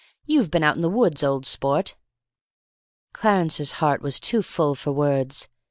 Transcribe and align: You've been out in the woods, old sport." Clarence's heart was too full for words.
You've 0.25 0.49
been 0.49 0.63
out 0.63 0.75
in 0.75 0.81
the 0.81 0.89
woods, 0.89 1.23
old 1.23 1.45
sport." 1.45 1.95
Clarence's 3.13 3.73
heart 3.73 4.01
was 4.01 4.19
too 4.19 4.41
full 4.41 4.73
for 4.73 4.91
words. 4.91 5.47